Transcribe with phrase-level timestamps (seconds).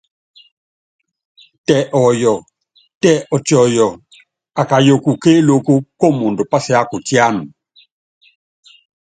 [1.67, 2.33] Tɛ ɔyɔ,
[3.01, 3.99] tɛ ɔtiɔ́yɔ́ɔ,
[4.61, 7.41] akayuku kélúkú kumuundɔ pásiákutíána.